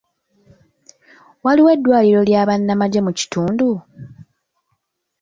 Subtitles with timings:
[1.43, 3.67] Waliwo eddwaliro ly'abannamagye mu kitundu?